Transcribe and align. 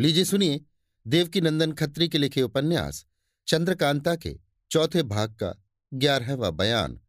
लीजिए 0.00 0.24
सुनिए 0.24 0.60
देवकी 1.06 1.40
नंदन 1.40 1.72
खत्री 1.72 2.08
के 2.08 2.18
लिखे 2.18 2.42
उपन्यास, 2.42 3.06
चंद्रकांता 3.46 4.16
के 4.16 4.40
चौथे 4.70 5.02
भाग 5.02 5.32
का 5.32 5.64
ग्यारहवा 5.94 6.50
बयान, 6.50 7.00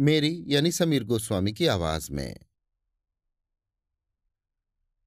मेरी 0.00 0.44
यानी 0.46 0.72
समीर 0.72 1.04
गोस्वामी 1.04 1.52
की 1.52 1.66
आवाज़ 1.66 2.12
में। 2.12 2.36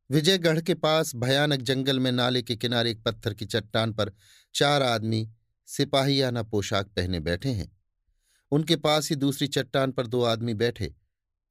विजयगढ़ 0.09 0.61
के 0.61 0.73
पास 0.73 1.15
भयानक 1.15 1.59
जंगल 1.61 1.99
में 1.99 2.11
नाले 2.11 2.41
के 2.41 2.55
किनारे 2.55 2.91
एक 2.91 3.03
पत्थर 3.03 3.33
की 3.33 3.45
चट्टान 3.45 3.93
पर 3.93 4.13
चार 4.53 4.83
आदमी 4.83 5.31
सिपाहियाना 5.65 6.43
पोशाक 6.43 6.87
पहने 6.87 7.19
बैठे 7.19 7.49
हैं। 7.49 7.81
उनके 8.51 8.75
पास 8.75 9.09
ही 9.09 9.15
दूसरी 9.15 9.47
चट्टान 9.47 9.91
पर 9.91 10.07
दो 10.07 10.23
आदमी 10.23 10.53
बैठे, 10.53 10.95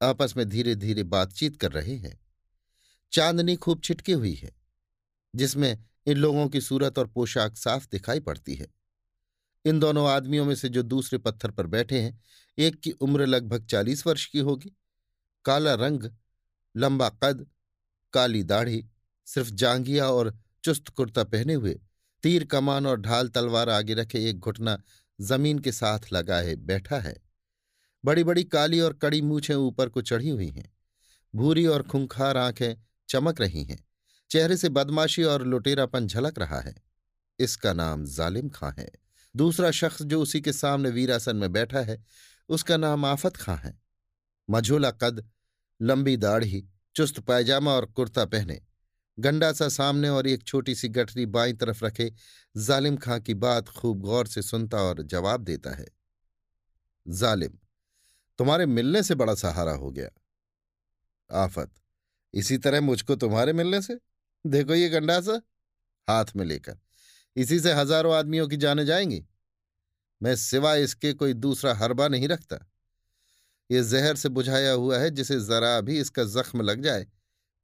आपस 0.01 0.33
में 0.37 0.49
धीरे 0.49 0.75
धीरे 0.75 1.03
बातचीत 1.03 1.61
कर 1.61 1.71
रहे 1.71 1.95
हैं। 1.95 2.19
चांदनी 3.11 3.55
खूब 3.55 3.81
छिटकी 3.83 4.11
हुई 4.11 4.33
है। 4.33 4.62
जिसमें 5.35 5.85
इन 6.07 6.17
लोगों 6.17 6.49
की 6.49 6.61
सूरत 6.61 6.99
और 6.99 7.07
पोशाक 7.07 7.57
साफ़ 7.57 7.87
दिखाई 7.91 8.19
पड़ती 8.19 8.55
है। 8.55 8.67
इन 9.65 9.79
दोनों 9.79 10.09
आदमियों 10.09 10.45
में 10.45 10.55
से 10.55 10.69
जो 10.69 10.83
दूसरे 10.83 11.19
पत्थर 11.19 11.51
पर 11.51 11.67
बैठे 11.67 12.01
हैं, 12.01 12.21
एक 12.57 12.79
की 12.79 12.91
उम्र 12.91 13.25
लगभग 13.25 13.65
चालीस 13.65 14.07
वर्ष 14.07 14.25
की 14.25 14.39
होगी। 14.39 14.77
काला 15.45 15.73
रंग, 15.73 16.03
लंबा 16.77 17.09
कद, 17.09 17.47
काली 18.13 18.43
दाढ़ी, 18.43 18.85
सिर्फ़ 19.25 19.49
जांगिया 19.49 20.09
और 20.09 20.37
चुस्त 20.63 20.87
कुर्ता 20.87 21.23
पहने 21.23 21.53
हुए, 21.53 21.79
तीर 22.23 22.45
कमान 22.45 22.85
और 22.85 23.01
ढाल 23.01 23.27
तलवार 23.27 23.69
आगे 23.69 23.93
रखे 23.93 24.29
एक 24.29 24.39
घुटना 24.39 24.81
ज़मीन 25.21 25.59
के 25.59 25.71
साथ 25.71 25.99
लगाए 26.13 26.55
बैठा 26.55 26.99
है। 26.99 27.17
बड़ी 28.05 28.23
बड़ी 28.23 28.43
काली 28.43 28.79
और 28.79 28.93
कड़ी 28.93 29.21
मूछें 29.21 29.55
ऊपर 29.55 29.89
को 29.89 30.01
चढ़ी 30.01 30.29
हुई 30.29 30.49
हैं। 30.49 30.73
भूरी 31.35 31.65
और 31.65 31.83
खुंखार 31.83 32.37
आँखें 32.37 32.75
चमक 33.09 33.41
रही 33.41 33.63
हैं। 33.63 33.85
चेहरे 34.33 34.57
से 34.57 34.69
बदमाशी 34.69 35.23
और 35.23 35.47
लुटेरापन 35.47 36.07
झलक 36.07 36.39
रहा 36.39 36.59
है। 36.59 36.75
इसका 37.39 37.73
नाम 37.73 38.05
जालिम 38.05 38.49
खां 38.49 38.71
है। 38.79 38.91
दूसरा 39.35 39.71
शख्स 39.71 40.01
जो 40.01 40.21
उसी 40.21 40.41
के 40.41 40.53
सामने 40.53 40.89
वीरासन 40.89 41.35
में 41.35 41.51
बैठा 41.51 41.79
है, 41.79 42.05
उसका 42.49 42.77
नाम 42.77 43.05
आफत 43.05 43.37
खां 43.37 43.57
है। 43.57 43.81
मझोला 44.49 44.91
कद, 44.91 45.29
लंबी 45.81 46.17
दाढ़ी, 46.17 46.69
चुस्त 46.95 47.19
पायजामा 47.19 47.71
और 47.71 47.85
कुर्ता 47.85 48.25
पहने। 48.25 48.61
गंडा 49.19 49.53
सा 49.53 49.69
सामने 49.69 50.09
और 50.09 50.27
एक 50.27 50.43
छोटी 50.43 50.75
सी 50.75 50.89
गठरी 50.89 51.25
बाई 51.25 51.53
तरफ़ 51.53 51.85
रखे, 51.85 52.13
जालिम 52.57 52.97
खां 52.97 53.19
की 53.19 53.33
बात 53.33 53.67
खूब 53.67 54.01
गौर 54.01 54.27
से 54.27 54.41
सुनता 54.41 54.77
और 54.77 55.01
जवाब 55.01 55.41
देता 55.41 55.71
है। 55.71 55.87
जालिम, 57.07 57.51
तुम्हारे 58.37 58.65
मिलने 58.65 59.03
से 59.03 59.15
बड़ा 59.15 59.35
सहारा 59.35 59.73
हो 59.73 59.91
गया। 59.91 60.09
आफत, 61.43 61.71
इसी 62.33 62.57
तरह 62.57 62.81
मुझको 62.81 63.15
तुम्हारे 63.15 63.53
मिलने 63.53 63.81
से? 63.81 64.12
देखो 64.45 64.73
ये 64.73 64.89
गंडासा 64.89 65.41
हाथ 66.07 66.35
में 66.35 66.45
लेकर। 66.45 66.77
इसी 67.35 67.59
से 67.59 67.73
हज़ारों 67.73 68.13
आदमियों 68.15 68.47
की 68.47 68.57
जाने 68.57 68.85
जाएँगी। 68.85 69.23
मैं 70.21 70.35
सिवाय 70.35 70.83
इसके 70.83 71.13
कोई 71.13 71.33
दूसरा 71.33 71.73
हरबा 71.73 72.07
नहीं 72.07 72.27
रखता। 72.27 72.57
ये 73.69 73.83
जहर 73.83 74.15
से 74.15 74.29
बुझाया 74.29 74.71
हुआ 74.71 74.97
है 74.97 75.09
जिसे 75.09 75.39
जरा 75.39 75.79
भी 75.81 75.99
इसका 75.99 76.23
जख्म 76.23 76.61
लग 76.61 76.81
जाए, 76.81 77.03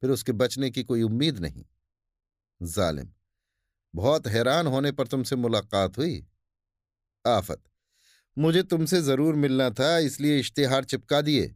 फिर 0.02 0.10
उसके 0.10 0.32
बचने 0.32 0.70
की 0.70 0.82
कोई 0.82 1.02
उम्मीद 1.02 1.38
नहीं। 1.38 1.64
जालिम, 2.60 3.08
बहुत 3.94 4.26
हैरान 4.26 4.66
होने 4.66 4.92
पर 4.92 5.06
तुमसे 5.06 5.36
मुलाकात 5.36 5.98
हुई। 5.98 6.26
आफत, 7.24 7.62
मुझे 8.36 8.62
तुमसे 8.62 9.00
ज़रूर 9.02 9.34
मिलना 9.34 9.70
था, 9.70 9.96
इसलिए 9.98 10.38
इश्तेहार 10.38 10.84
चिपका 10.84 11.20
दिए, 11.20 11.46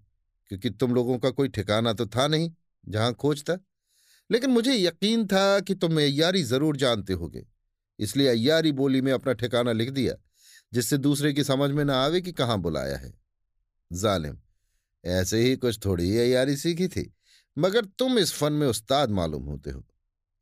क्योंकि 0.51 0.71
तुम 0.71 0.95
लोगों 0.95 1.19
का 1.19 1.31
कोई 1.31 1.49
ठिकाना 1.49 1.93
तो 1.93 2.07
था 2.07 2.27
नहीं, 2.27 2.51
जहाँ 2.85 3.13
खोजता 3.15 3.59
लेकिन 4.31 4.51
मुझे 4.51 4.77
यकीन 4.77 5.27
था 5.27 5.61
कि 5.61 5.75
तुम 5.75 5.97
अय्यारी 5.97 6.43
ज़रूर 6.43 6.77
जानते 6.77 7.13
होगे। 7.13 7.47
इसलिए 7.99 8.29
अय्यारी 8.29 8.73
बोली 8.73 9.01
में 9.01 9.13
अपना 9.13 9.33
ठिकाना 9.33 9.73
लिख 9.73 9.91
दिया, 9.91 10.15
जिससे 10.73 10.99
दूसरे 10.99 11.33
की 11.33 11.45
समझ 11.45 11.71
में 11.71 11.85
ना 11.85 11.97
आवे 11.97 12.21
कि 12.21 12.33
कहाँ 12.33 12.59
बुलाया 12.59 12.97
है। 12.97 13.13
जालिम, 13.93 14.37
ऐसे 15.05 15.41
ही 15.41 15.57
कुछ 15.57 15.85
थोड़ी 15.85 16.19
अय्यारी 16.19 16.57
सीखी 16.57 16.89
थी, 16.89 17.15
मगर 17.57 17.85
तुम 17.85 18.19
इस 18.19 18.33
फन 18.33 18.53
में 18.53 18.67
उस्ताद 18.67 19.11
मालूम 19.11 19.45
होते 19.45 19.71
हो। 19.71 19.85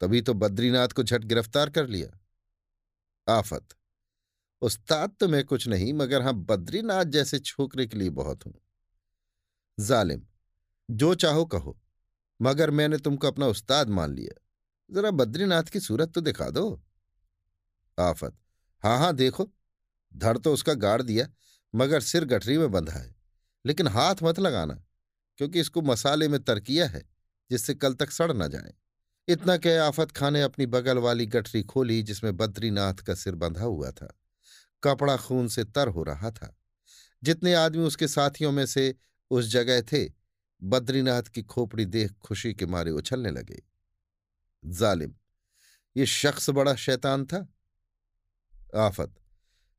तभी 0.00 0.20
तो 0.20 0.34
बद्रीनाथ 0.34 0.88
को 0.88 1.02
झट 1.02 1.24
गिरफ़्तार 1.24 1.70
कर 1.70 1.86
लिया। 1.86 2.18
आफत, 3.28 3.68
उस्ताद 4.62 5.14
तो 5.20 5.28
मैं 5.28 5.44
कुछ 5.44 5.68
नहीं, 5.68 5.92
मगर 5.92 6.22
हाँ, 6.22 6.34
बद्रीनाथ 6.34 7.04
जैसे 7.04 7.38
छोकरे 7.38 7.86
के 7.86 7.98
लिए 7.98 8.10
बहुत 8.10 8.46
हूँ। 8.46 8.54
जालिम, 9.78 10.22
जो 10.88 11.14
चाहो 11.14 11.44
कहो। 11.44 11.78
मगर 12.42 12.70
मैंने 12.70 12.98
तुमको 12.98 13.26
अपना 13.26 13.46
उस्ताद 13.46 13.88
मान 13.88 14.14
लिया। 14.14 14.40
जरा 14.94 15.10
बद्रीनाथ 15.10 15.62
की 15.62 15.80
सूरत 15.80 16.12
तो 16.14 16.20
दिखा 16.20 16.50
दो। 16.50 16.82
आफत। 18.00 18.36
हाँ 18.82 18.98
हाँ 18.98 19.14
देखो। 19.14 19.50
धड़ 20.16 20.38
तो 20.38 20.54
उसका 20.54 20.74
गाड़ 20.74 21.02
दिया, 21.02 21.28
मगर 21.74 22.00
सिर 22.00 22.24
गठरी 22.24 22.58
में 22.58 22.70
बंधा 22.70 22.92
है। 22.92 23.14
लेकिन 23.66 23.88
हाथ 23.88 24.14
मत 24.22 24.38
लगाना, 24.38 24.84
क्योंकि 25.36 25.60
इसको 25.60 25.82
मसाले 25.82 26.28
में 26.28 26.42
तरकिया 26.42 26.86
है, 26.86 27.08
जिससे 27.50 27.74
कल 27.74 27.94
तक 27.94 28.10
सड़ 28.10 28.32
न 28.32 28.48
जाए। 28.48 28.74
इतना 29.28 29.56
कह 29.56 29.82
आफत 29.82 30.10
खान 30.10 30.32
ने 30.32 30.42
अपनी 30.42 30.66
बगल 30.66 30.98
वाली 30.98 31.26
गठरी 31.26 31.62
खोली, 31.62 32.02
जिसमें 32.02 32.36
बद्रीनाथ 32.36 32.94
का 32.94 33.14
सिर 33.14 33.34
बंधा 33.34 33.64
हुआ 33.64 33.90
था। 33.90 34.18
कपड़ा 34.82 35.16
खून 35.16 35.48
से 35.48 35.64
तर 35.64 35.88
हो 35.88 36.02
रहा 36.02 36.30
था। 36.30 36.56
जितने 37.22 37.54
आदमी 37.54 37.82
उसके 37.82 38.08
साथियों 38.08 38.52
में 38.52 38.66
से 38.66 38.94
उस 39.30 39.44
जगह 39.44 39.82
थे 39.82 40.21
बद्रीनाथ 40.62 41.22
की 41.22 41.42
खोपड़ी 41.42 41.84
देख 41.84 42.12
खुशी 42.12 42.54
के 42.54 42.66
मारे 42.66 42.90
उछलने 42.90 43.30
लगे। 43.30 43.62
जालिम, 44.64 45.14
ये 45.96 46.06
शख्स 46.06 46.50
बड़ा 46.50 46.74
शैतान 46.74 47.24
था। 47.26 47.46
आफत, 48.76 49.14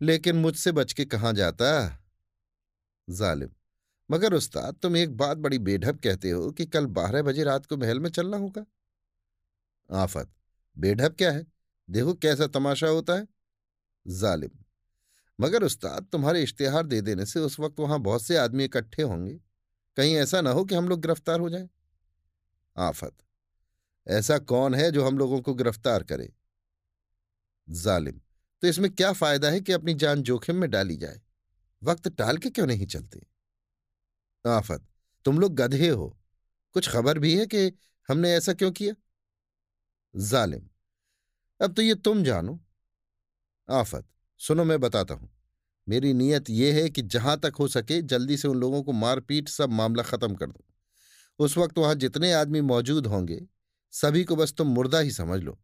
लेकिन 0.01 0.35
मुझसे 0.35 0.71
बच 0.71 0.94
के 0.94 1.05
कहाँ 1.05 1.33
जाता? 1.33 1.99
जालिम, 3.09 3.49
मगर 4.11 4.33
उस्ताद, 4.33 4.75
तुम 4.75 4.97
एक 4.97 5.17
बात 5.17 5.38
बड़ी 5.38 5.59
बेढब 5.59 5.99
कहते 5.99 6.29
हो 6.29 6.51
कि 6.51 6.66
कल 6.66 6.85
बारह 6.85 7.21
बजे 7.21 7.44
रात 7.44 7.65
को 7.65 7.77
महल 7.77 8.00
में 8.00 8.09
चलना 8.09 8.38
होगा। 8.38 8.65
आफत, 9.91 10.33
बेढब 10.77 11.15
क्या 11.15 11.31
है? 11.31 11.45
देखो 11.89 12.13
कैसा 12.13 12.47
तमाशा 12.47 12.88
होता 12.88 13.13
है। 13.13 13.27
जालिम, 14.07 14.51
मगर 15.39 15.63
उस्ताद, 15.63 16.05
तुम्हारे 16.11 16.44
इश्तेहार 16.44 16.85
दे 16.85 17.01
देने 17.01 17.25
से 17.25 17.39
उस 17.39 17.59
वक्त 17.59 17.79
वहाँ 17.79 18.00
बहुत 18.00 18.23
से 18.23 18.38
आदमी 18.38 18.63
इकट्ठे 18.63 19.03
होंगे। 19.03 19.39
कहीं 19.97 20.15
ऐसा 20.15 20.41
ना 20.41 20.51
हो 20.51 20.65
कि 20.65 20.75
हम 20.75 20.87
लोग 20.89 21.01
गिरफ़्तार 21.01 21.39
हो 21.39 21.49
जाएँ। 21.49 21.69
आफत। 22.77 23.13
ऐसा 24.07 24.37
कौन 24.37 24.75
है 24.75 24.91
जो 24.91 25.05
हम 25.07 25.17
लोगों 25.17 25.41
को 25.41 25.53
गिरफ़्तार 25.53 26.03
करे? 26.03 26.33
जालिम। 27.69 28.21
तो 28.61 28.67
इसमें 28.67 28.91
क्या 28.91 29.13
फ़ायदा 29.13 29.49
है 29.49 29.61
कि 29.61 29.71
अपनी 29.71 29.93
जान 29.93 30.21
जोखिम 30.21 30.55
में 30.55 30.69
डाली 30.69 30.97
जाए? 30.97 31.21
वक्त 31.83 32.07
टाल 32.07 32.37
के 32.37 32.49
क्यों 32.49 32.67
नहीं 32.67 32.85
चलते? 32.85 33.21
आफत। 34.45 34.85
तुम 35.25 35.39
लोग 35.39 35.55
गधे 35.55 35.89
हो। 35.89 36.17
कुछ 36.73 36.89
खबर 36.89 37.19
भी 37.19 37.39
है 37.39 37.45
कि 37.45 37.71
हमने 38.09 38.33
ऐसा 38.33 38.53
क्यों 38.53 38.71
किया? 38.71 38.93
जालिम। 40.15 40.69
अब 41.61 41.73
तो 41.73 41.81
ये 41.81 41.95
तुम 41.95 42.23
जानो। 42.23 42.59
आफत। 43.69 44.05
सुनो, 44.39 44.63
मैं 44.63 44.79
बताता 44.79 45.13
हूँ। 45.13 45.32
मेरी 45.88 46.13
नीयत 46.13 46.49
यह 46.49 46.75
है 46.75 46.89
कि 46.89 47.01
जहाँ 47.01 47.39
तक 47.39 47.53
हो 47.59 47.67
सके 47.67 48.01
जल्दी 48.01 48.38
से 48.38 48.47
उन 48.47 48.57
लोगों 48.57 48.83
को 48.83 48.91
मारपीट 48.91 49.49
सब 49.49 49.69
मामला 49.69 50.03
खत्म 50.03 50.35
कर 50.35 50.47
दो। 50.47 50.63
उस 51.39 51.57
वक्त 51.57 51.77
वहाँ 51.77 51.95
जितने 51.95 52.31
आदमी 52.33 52.61
मौजूद 52.61 53.07
होंगे, 53.07 53.41
सभी 53.91 54.23
को 54.23 54.35
बस 54.35 54.53
तुम 54.53 54.67
मुर्दा 54.67 54.99
ही 54.99 55.11
समझ 55.11 55.41
लो। 55.41 55.59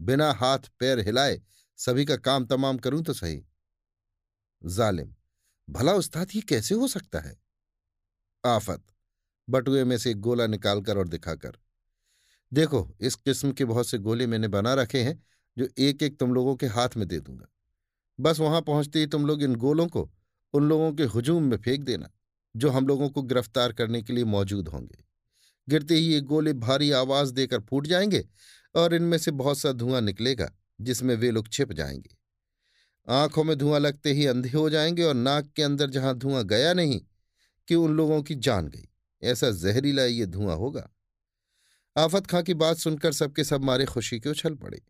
बिना 0.00 0.32
हाथ 0.32 0.58
पैर 0.80 1.00
हिलाए 1.00 1.40
सभी 1.76 2.04
का 2.04 2.16
काम 2.16 2.46
तमाम 2.46 2.78
करूँ 2.78 3.02
तो 3.02 3.12
सही। 3.12 3.42
जालिम, 4.66 5.14
भला 5.68 5.92
उस्ताद 5.92 6.28
ये 6.36 6.40
कैसे 6.40 6.74
हो 6.74 6.88
सकता 6.88 7.20
है? 7.20 7.36
आफत, 8.46 8.82
बटुए 9.48 9.84
में 9.84 9.98
से 9.98 10.10
एक 10.10 10.20
गोला 10.20 10.46
निकालकर 10.46 10.98
और 10.98 11.08
दिखाकर। 11.08 11.58
देखो, 12.52 12.96
इस 13.00 13.14
किस्म 13.14 13.52
के 13.52 13.64
बहुत 13.64 13.88
से 13.88 13.98
गोले 13.98 14.26
मैंने 14.26 14.48
बना 14.48 14.74
रखे 14.74 15.02
हैं, 15.02 15.22
जो 15.56 15.68
एक 15.78 16.02
एक 16.02 16.18
तुम 16.18 16.34
लोगों 16.34 16.56
के 16.56 16.66
हाथ 16.66 16.88
में 16.96 17.08
दे 17.08 17.20
दूँगा। 17.20 17.46
बस 18.20 18.40
वहाँ 18.40 18.62
पहुँचते 18.62 18.98
ही 18.98 19.06
तुम 19.06 19.26
लोग 19.26 19.42
इन 19.42 19.54
गोलों 19.54 19.86
को 19.86 20.10
उन 20.54 20.68
लोगों 20.68 20.92
के 20.92 21.04
हुजूम 21.04 21.42
में 21.42 21.56
फेंक 21.56 21.82
देना, 21.82 22.10
जो 22.56 22.70
हम 22.70 22.86
लोगों 22.86 23.08
को 23.08 23.22
गिरफ़्तार 23.22 23.72
करने 23.72 24.02
के 24.02 24.12
लिए 24.12 24.24
मौजूद 24.24 24.68
होंगे। 24.68 25.04
गिरते 25.68 25.94
ही 25.94 26.06
ये 26.06 26.20
गोले 26.20 26.52
भारी 26.52 26.90
आवाज़ 26.90 27.32
देकर 27.32 27.60
फूट 27.60 27.86
जाएँगे 27.86 28.28
और 28.74 28.94
इनमें 28.94 29.18
से 29.18 29.30
बहुत 29.30 29.58
सा 29.58 29.72
धुआँ 29.72 30.00
निकलेगा, 30.00 30.52
जिसमें 30.80 31.14
वे 31.16 31.30
लोग 31.30 31.48
छिप 31.48 31.72
जाएँगे। 31.72 32.16
आँखों 33.08 33.44
में 33.44 33.58
धुआँ 33.58 33.80
लगते 33.80 34.12
ही 34.12 34.26
अंधे 34.26 34.48
हो 34.48 34.70
जाएँगे 34.70 35.02
और 35.02 35.14
नाक 35.14 35.52
के 35.56 35.62
अंदर 35.62 35.90
जहाँ 35.90 36.18
धुआँ 36.18 36.44
गया 36.44 36.72
नहीं, 36.72 37.00
कि 37.68 37.74
उन 37.74 37.96
लोगों 37.96 38.22
की 38.22 38.34
जान 38.34 38.68
गई। 38.68 38.88
ऐसा 39.22 39.50
जहरीला 39.50 40.04
ये 40.04 40.26
धुआँ 40.26 40.56
होगा। 40.56 40.90
आफत 41.96 42.26
खां 42.26 42.42
की 42.42 42.54
बात 42.54 42.76
सुनकर 42.76 43.12
सबके 43.12 43.44
सब 43.44 43.64
मारे 43.64 43.84
खुशी 43.84 44.20
के 44.20 44.30
उछल 44.30 44.54
पड़े। 44.54 44.82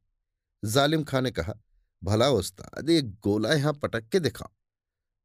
जालिम 0.65 1.05
खां 1.05 1.23
ने 1.23 1.31
कहा 1.31 1.55
भला 2.03 2.29
उस्ताद 2.31 2.91
एक 2.91 3.11
गोला 3.21 3.53
यहाँ 3.55 3.73
पटक 3.73 4.09
के 4.09 4.21
दिखाओ 4.21 4.51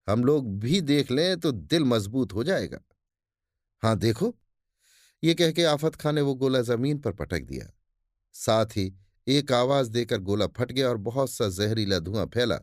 हम 0.07 0.23
लोग 0.25 0.57
भी 0.59 0.79
देख 0.81 1.11
लें 1.11 1.39
तो 1.39 1.51
दिल 1.51 1.83
मज़बूत 1.83 2.33
हो 2.33 2.43
जाएगा। 2.43 2.79
हाँ, 3.83 3.97
देखो, 3.97 4.33
ये 5.23 5.33
कह 5.33 5.51
के 5.51 5.63
आफत 5.63 5.95
खां 5.95 6.13
ने 6.13 6.21
वो 6.21 6.33
गोला 6.35 6.61
ज़मीन 6.61 6.97
पर 6.99 7.11
पटक 7.11 7.43
दिया। 7.43 7.69
साथ 8.35 8.77
ही 8.77 8.93
एक 9.27 9.51
आवाज़ 9.51 9.89
देकर 9.89 10.19
गोला 10.19 10.47
फट 10.47 10.71
गया 10.71 10.89
और 10.89 10.97
बहुत 10.97 11.31
सा 11.31 11.47
जहरीला 11.49 11.99
धुआँ 11.99 12.25
फैला, 12.25 12.59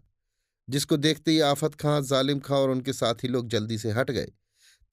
जिसको 0.68 0.96
देखते 0.96 1.30
ही 1.30 1.40
आफत 1.40 1.74
खां, 1.74 2.02
जालिम 2.02 2.40
खां 2.40 2.58
और 2.58 2.70
उनके 2.70 2.92
साथी 2.92 3.28
लोग 3.28 3.48
जल्दी 3.48 3.78
से 3.78 3.90
हट 3.90 4.10
गए। 4.10 4.32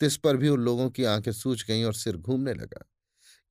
तिस 0.02 0.18
पर 0.18 0.38
भी 0.38 0.50
उन 0.50 0.60
लोगों 0.60 0.90
की 0.90 1.04
आँखें 1.04 1.32
सूझ 1.32 1.64
गईं 1.66 1.84
और 1.86 1.94
सिर 1.94 2.18
घूमने 2.18 2.54
लगा। 2.54 2.86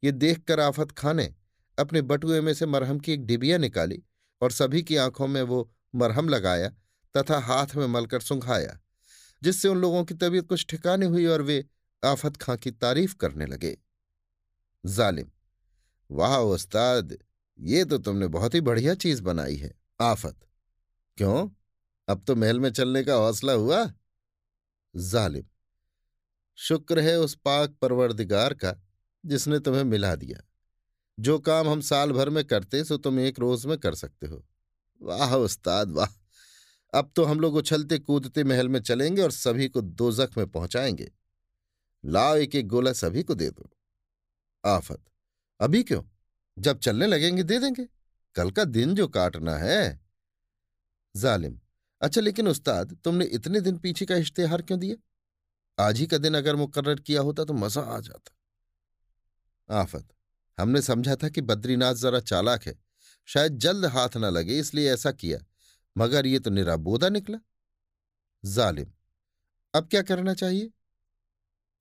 ये 0.02 0.12
देखकर 0.12 0.60
आफत 0.60 0.90
खां 0.90 1.14
ने 1.14 1.34
अपने 1.78 2.02
बटुए 2.02 2.40
में 2.40 2.54
से 2.54 2.66
मरहम 2.66 2.98
की 2.98 3.12
एक 3.12 3.26
डिबिया 3.26 3.58
निकाली 3.58 4.02
और 4.40 4.50
सभी 4.50 4.82
की 4.82 4.96
आँखों 4.96 5.26
में 5.26 5.42
वो 5.42 5.70
मरहम 5.94 6.28
लगाया 6.28 6.68
तथा 7.16 7.38
हाथ 7.38 7.66
में 7.76 7.86
मलकर 7.86 8.20
सुंघाया, 8.20 8.78
जिससे 9.42 9.68
उन 9.68 9.78
लोगों 9.78 10.04
की 10.04 10.14
तबीयत 10.14 10.48
कुछ 10.48 10.66
ठिकाने 10.66 11.06
हुई 11.06 11.26
और 11.26 11.42
वे 11.42 11.64
आफत 12.04 12.36
खां 12.36 12.56
की 12.56 12.70
तारीफ़ 12.70 13.16
करने 13.16 13.46
लगे। 13.46 13.78
जालिम, 14.86 15.30
वाह 16.10 16.38
उस्ताद, 16.38 17.18
ये 17.58 17.84
तो 17.84 17.98
तुमने 17.98 18.26
बहुत 18.26 18.54
ही 18.54 18.60
बढ़िया 18.60 18.94
चीज़ 18.94 19.22
बनाई 19.22 19.56
है, 19.56 19.74
आफत। 20.00 20.36
क्यों? 21.16 21.48
अब 22.08 22.24
तो 22.24 22.34
महल 22.34 22.60
में 22.60 22.70
चलने 22.72 23.04
का 23.04 23.14
हौसला 23.14 23.52
हुआ? 23.52 23.92
जालिम, 24.96 25.44
शुक्र 26.56 27.00
है 27.00 27.18
उस 27.18 27.34
पाक 27.34 27.70
परवरदिगार 27.70 28.54
का, 28.54 28.74
जिसने 29.26 29.58
तुम्हें 29.58 29.84
मिला 29.84 30.14
दिया। 30.14 30.40
जो 31.20 31.38
काम 31.38 31.68
हम 31.68 31.80
साल 31.80 32.12
भर 32.12 32.30
में 32.30 32.44
करते 32.44 32.84
सो 32.84 32.96
तुम 32.96 33.20
एक 33.20 33.38
रोज 33.38 33.66
में 33.66 33.78
कर 33.78 33.94
सकते 33.94 34.26
हो। 34.26 34.46
वाह 35.02 35.34
उस्ताद, 35.34 35.90
वाह। 35.90 36.08
अब 36.98 37.12
तो 37.16 37.24
हम 37.24 37.40
लोग 37.40 37.54
उछलते 37.54 37.98
कूदते 37.98 38.44
महल 38.44 38.68
में 38.68 38.80
चलेंगे 38.80 39.22
और 39.22 39.30
सभी 39.30 39.68
को 39.68 39.80
दो 39.80 40.12
में 40.12 40.46
पहुंचाएँगे। 40.46 41.12
लाओ 42.04 42.36
एक 42.36 42.54
एक 42.54 42.68
गोला 42.68 42.92
सभी 42.92 43.22
को 43.22 43.34
दे 43.34 43.50
दो। 43.50 43.70
आफत। 44.64 45.04
अभी 45.60 45.82
क्यों? 45.82 46.02
जब 46.58 46.78
चलने 46.78 47.06
लगेंगे 47.06 47.42
दे 47.42 47.58
देंगे। 47.58 47.88
कल 48.34 48.50
का 48.50 48.64
दिन 48.64 48.94
जो 48.94 49.08
काटना 49.08 49.56
है। 49.56 50.00
जालिम। 51.16 51.60
अच्छा 52.00 52.20
लेकिन 52.20 52.48
उस्ताद, 52.48 52.98
तुमने 53.04 53.24
इतने 53.24 53.60
दिन 53.60 53.78
पीछे 53.78 54.04
का 54.04 54.16
इश्तेहार 54.16 54.62
क्यों 54.62 54.80
दिया? 54.80 54.96
आज 55.84 55.98
ही 55.98 56.06
का 56.06 56.18
दिन 56.18 56.34
अगर 56.34 56.56
मुकर्र 56.56 57.00
किया 57.00 57.20
होता 57.20 57.44
तो 57.44 57.52
मज़ा 57.52 57.82
आ 57.82 58.00
जाता। 58.00 58.36
आफत। 59.74 60.15
हमने 60.58 60.82
समझा 60.82 61.16
था 61.16 61.28
कि 61.28 61.40
बद्रीनाथ 61.40 61.94
जरा 61.94 62.20
चालाक 62.20 62.62
है। 62.62 62.78
शायद 63.26 63.58
जल्द 63.58 63.84
हाथ 63.84 64.16
न 64.16 64.24
लगे, 64.24 64.58
इसलिए 64.58 64.92
ऐसा 64.92 65.12
किया, 65.12 65.38
मगर 65.96 66.26
ये 66.26 66.38
तो 66.38 66.50
निराबोदा 66.50 67.08
निकला। 67.08 67.38
जालिम, 68.44 68.92
अब 69.74 69.88
क्या 69.88 70.02
करना 70.02 70.34
चाहिए? 70.34 70.70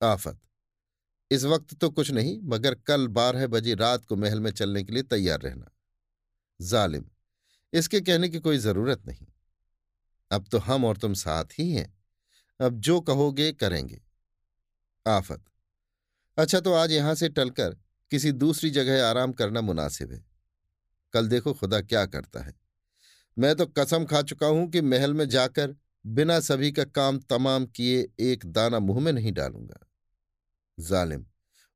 आफत। 0.02 0.40
इस 1.30 1.44
वक्त 1.44 1.74
तो 1.74 1.90
कुछ 1.90 2.10
नहीं, 2.10 2.40
मगर 2.42 2.74
कल 2.74 3.06
बारह 3.08 3.46
बजे 3.46 3.74
रात 3.74 4.04
को 4.04 4.16
महल 4.16 4.40
में 4.40 4.50
चलने 4.50 4.84
के 4.84 4.92
लिए 4.92 5.02
तैयार 5.02 5.40
रहना। 5.40 5.70
जालिम, 6.60 7.04
इसके 7.72 8.00
कहने 8.00 8.28
की 8.28 8.38
कोई 8.38 8.58
ज़रूरत 8.58 9.06
नहीं। 9.06 9.26
अब 10.30 10.46
तो 10.48 10.58
हम 10.58 10.84
और 10.84 10.96
तुम 10.96 11.14
साथ 11.14 11.44
ही 11.58 11.70
हैं। 11.72 11.98
अब 12.60 12.80
जो 12.80 13.00
कहोगे 13.00 13.52
करेंगे। 13.52 14.00
आफत। 15.06 15.44
अच्छा 16.38 16.60
तो 16.60 16.72
आज 16.72 16.92
यहाँ 16.92 17.14
से 17.14 17.28
टलकर 17.28 17.76
किसी 18.10 18.32
दूसरी 18.32 18.70
जगह 18.70 19.06
आराम 19.06 19.32
करना 19.32 19.60
मुनासिब 19.60 20.12
है। 20.12 20.24
कल 21.12 21.28
देखो 21.28 21.52
खुदा 21.52 21.80
क्या 21.80 22.06
करता 22.06 22.42
है। 22.42 22.54
मैं 23.38 23.54
तो 23.54 23.66
कसम 23.66 24.04
खा 24.04 24.22
चुका 24.22 24.46
हूँ 24.46 24.70
कि 24.70 24.80
महल 24.80 25.14
में 25.14 25.28
जाकर 25.28 25.76
बिना 26.06 26.40
सभी 26.40 26.72
का 26.72 26.84
काम 26.84 27.18
तमाम 27.18 27.66
किए 27.66 28.08
एक 28.20 28.46
दाना 28.46 28.78
मुँह 28.78 29.00
में 29.00 29.12
नहीं 29.12 29.32
डालूँगा। 29.32 29.86
जालिम, 30.78 31.26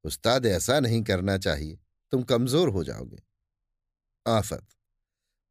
उस्ताद 0.05 0.47
ऐसा 0.47 0.81
नहीं 0.81 1.03
करना 1.03 1.39
चाहिए, 1.39 1.79
तुम 2.13 2.23
कमज़ोर 2.23 2.69
हो 2.69 2.85
जाओगे। 2.85 3.23
आफत, 4.27 4.67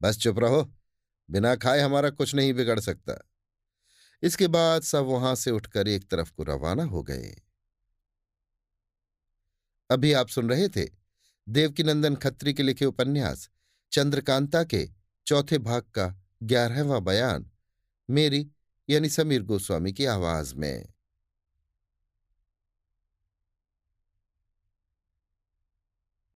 बस 0.02 0.18
चुप 0.18 0.40
रहो, 0.40 0.64
बिना 1.30 1.56
खाए 1.56 1.80
हमारा 1.80 2.10
कुछ 2.10 2.36
नहीं 2.36 2.54
बिगड़ 2.54 2.80
सकता। 2.80 3.30
इसके 4.24 4.48
बाद 4.48 4.82
सब 4.82 5.06
वहाँ 5.06 5.36
से 5.36 5.52
उठकर 5.52 5.88
एक 5.88 6.10
तरफ़ 6.10 6.32
को 6.32 6.44
रवाना 6.44 6.84
हो 6.84 7.04
गए। 7.04 7.36
अभी 9.90 10.12
आप 10.14 10.28
सुन 10.28 10.50
रहे 10.50 10.68
थे 10.70 10.88
देवकीनंदन 11.50 12.16
खत्री 12.16 12.54
के 12.54 12.64
लिखे 12.64 12.86
उपन्यास, 12.86 13.50
चंद्रकांता 13.92 14.64
के 14.64 14.90
चौथे 15.28 15.58
भाग 15.58 15.82
का 15.82 16.08
ग्यारहवां 16.44 17.04
बयान, 17.04 17.50
मेरी 18.10 18.48
यानी 18.90 19.10
समीर 19.10 19.44
गोस्वामी 19.44 19.94
की 19.94 20.06
आवाज़ 20.06 20.56
में। 20.56 20.88